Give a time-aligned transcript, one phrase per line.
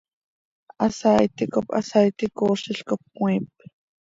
[0.85, 3.55] Hasaaiti cop hasaaiti coozlil cop cömiip.